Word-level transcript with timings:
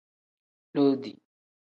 Loodi. 0.73 1.11